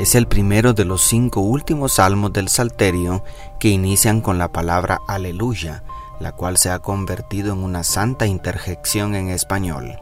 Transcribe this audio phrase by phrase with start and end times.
[0.00, 3.22] es el primero de los cinco últimos salmos del Salterio
[3.58, 5.84] que inician con la palabra aleluya,
[6.20, 9.98] la cual se ha convertido en una santa interjección en español.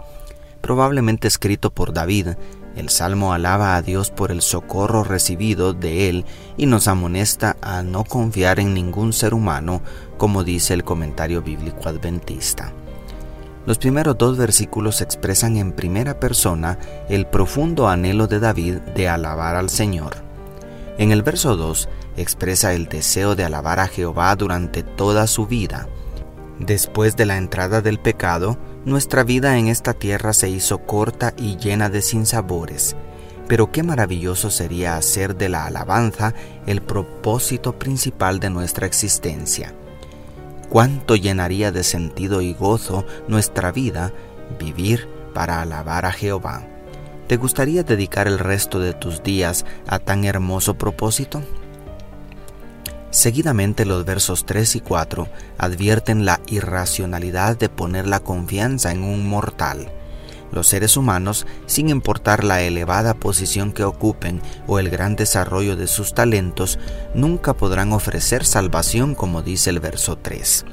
[0.60, 2.28] Probablemente escrito por David,
[2.76, 6.24] el salmo alaba a Dios por el socorro recibido de él
[6.56, 9.82] y nos amonesta a no confiar en ningún ser humano,
[10.16, 12.72] como dice el comentario bíblico adventista.
[13.68, 16.78] Los primeros dos versículos expresan en primera persona
[17.10, 20.16] el profundo anhelo de David de alabar al Señor.
[20.96, 21.86] En el verso 2
[22.16, 25.86] expresa el deseo de alabar a Jehová durante toda su vida.
[26.58, 31.58] Después de la entrada del pecado, nuestra vida en esta tierra se hizo corta y
[31.58, 32.96] llena de sinsabores.
[33.48, 36.32] Pero qué maravilloso sería hacer de la alabanza
[36.66, 39.74] el propósito principal de nuestra existencia
[40.68, 44.12] cuánto llenaría de sentido y gozo nuestra vida
[44.58, 46.66] vivir para alabar a Jehová.
[47.26, 51.42] ¿Te gustaría dedicar el resto de tus días a tan hermoso propósito?
[53.10, 59.28] Seguidamente los versos 3 y 4 advierten la irracionalidad de poner la confianza en un
[59.28, 59.90] mortal.
[60.52, 65.86] Los seres humanos, sin importar la elevada posición que ocupen o el gran desarrollo de
[65.86, 66.78] sus talentos,
[67.14, 70.64] nunca podrán ofrecer salvación como dice el verso 3.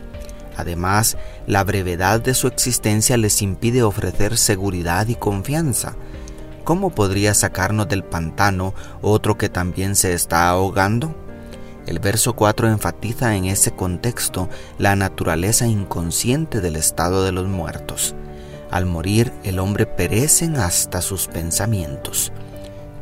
[0.57, 5.95] Además, la brevedad de su existencia les impide ofrecer seguridad y confianza.
[6.63, 11.13] ¿Cómo podría sacarnos del pantano otro que también se está ahogando?
[11.85, 18.15] El verso 4 enfatiza en ese contexto la naturaleza inconsciente del estado de los muertos.
[18.71, 22.31] Al morir el hombre perecen hasta sus pensamientos.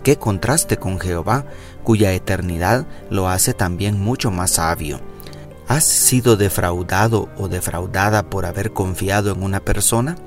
[0.04, 1.46] Qué contraste con Jehová,
[1.84, 5.00] cuya eternidad lo hace también mucho más sabio.
[5.68, 10.18] ¿Has sido defraudado o defraudada por haber confiado en una persona?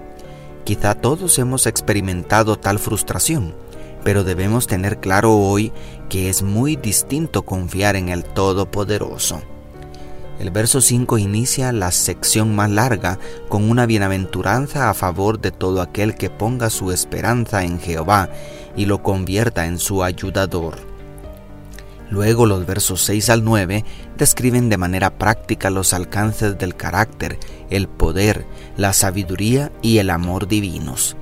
[0.64, 3.54] Quizá todos hemos experimentado tal frustración,
[4.02, 5.72] pero debemos tener claro hoy
[6.08, 9.42] que es muy distinto confiar en el Todopoderoso.
[10.38, 15.80] El verso 5 inicia la sección más larga con una bienaventuranza a favor de todo
[15.80, 18.28] aquel que ponga su esperanza en Jehová
[18.76, 20.76] y lo convierta en su ayudador.
[22.10, 23.84] Luego los versos 6 al 9
[24.16, 27.38] describen de manera práctica los alcances del carácter,
[27.70, 31.16] el poder, la sabiduría y el amor divinos.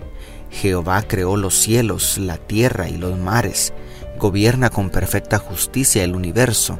[0.50, 3.72] Jehová creó los cielos, la tierra y los mares,
[4.18, 6.78] gobierna con perfecta justicia el universo,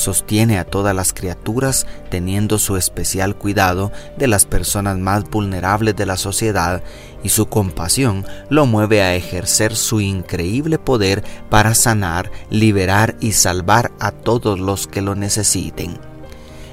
[0.00, 6.06] sostiene a todas las criaturas teniendo su especial cuidado de las personas más vulnerables de
[6.06, 6.82] la sociedad
[7.22, 13.92] y su compasión lo mueve a ejercer su increíble poder para sanar, liberar y salvar
[14.00, 15.98] a todos los que lo necesiten.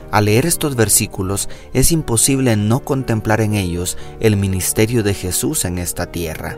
[0.09, 5.77] Al leer estos versículos es imposible no contemplar en ellos el ministerio de Jesús en
[5.77, 6.57] esta tierra.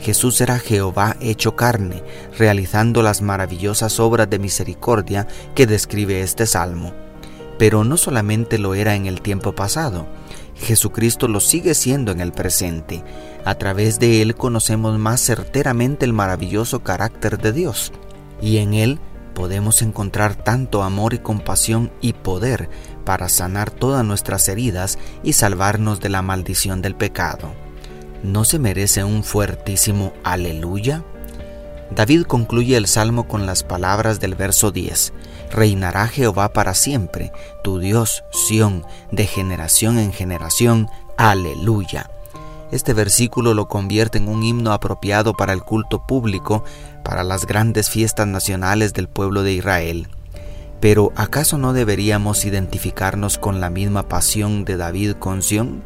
[0.00, 2.02] Jesús era Jehová hecho carne,
[2.38, 6.92] realizando las maravillosas obras de misericordia que describe este salmo.
[7.58, 10.06] Pero no solamente lo era en el tiempo pasado,
[10.56, 13.02] Jesucristo lo sigue siendo en el presente.
[13.44, 17.92] A través de Él conocemos más certeramente el maravilloso carácter de Dios,
[18.40, 18.98] y en Él
[19.34, 22.70] podemos encontrar tanto amor y compasión y poder
[23.04, 27.65] para sanar todas nuestras heridas y salvarnos de la maldición del pecado.
[28.26, 31.04] ¿No se merece un fuertísimo aleluya?
[31.94, 35.12] David concluye el salmo con las palabras del verso 10.
[35.52, 37.30] Reinará Jehová para siempre,
[37.62, 40.88] tu Dios, Sión, de generación en generación.
[41.16, 42.10] Aleluya.
[42.72, 46.64] Este versículo lo convierte en un himno apropiado para el culto público,
[47.04, 50.08] para las grandes fiestas nacionales del pueblo de Israel.
[50.80, 55.84] Pero ¿acaso no deberíamos identificarnos con la misma pasión de David con Sión?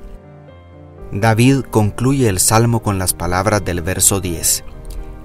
[1.12, 4.62] David concluye el salmo con las palabras del verso 10.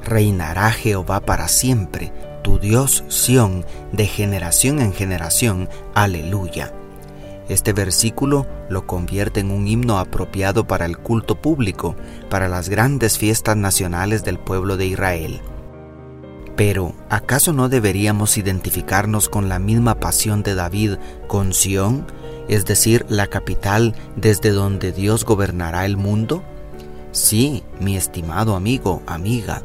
[0.03, 2.11] Reinará Jehová para siempre,
[2.43, 5.69] tu Dios Sión, de generación en generación.
[5.93, 6.73] Aleluya.
[7.49, 11.95] Este versículo lo convierte en un himno apropiado para el culto público,
[12.31, 15.39] para las grandes fiestas nacionales del pueblo de Israel.
[16.55, 20.95] Pero, ¿acaso no deberíamos identificarnos con la misma pasión de David
[21.27, 22.07] con Sión?
[22.47, 26.43] Es decir, la capital desde donde Dios gobernará el mundo?
[27.11, 29.63] Sí, mi estimado amigo, amiga,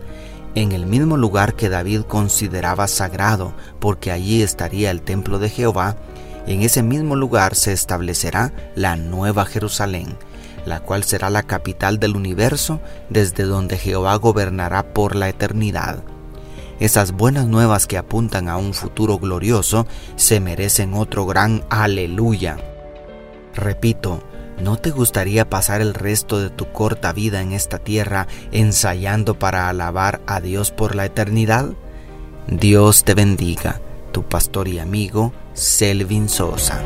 [0.55, 5.97] en el mismo lugar que David consideraba sagrado, porque allí estaría el templo de Jehová,
[6.47, 10.17] en ese mismo lugar se establecerá la nueva Jerusalén,
[10.65, 16.03] la cual será la capital del universo, desde donde Jehová gobernará por la eternidad.
[16.81, 19.87] Esas buenas nuevas que apuntan a un futuro glorioso
[20.17, 22.70] se merecen otro gran aleluya.
[23.55, 24.23] Repito,
[24.63, 29.69] ¿no te gustaría pasar el resto de tu corta vida en esta tierra ensayando para
[29.69, 31.71] alabar a Dios por la eternidad?
[32.47, 33.81] Dios te bendiga,
[34.13, 36.81] tu pastor y amigo Selvin Sosa.